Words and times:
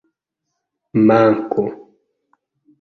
manko 1.05 1.65